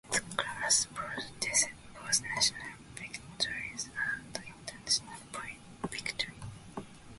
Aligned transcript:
The 0.09 0.19
club 0.35 0.47
has 0.63 0.87
produced 0.95 1.67
both 1.93 2.23
national 2.23 2.69
victories 2.95 3.87
and 4.25 4.35
international 4.35 5.13
victories. 5.91 6.27